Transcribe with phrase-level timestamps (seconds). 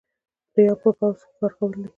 [0.53, 1.85] دریم په پوځ کې کار کول دي.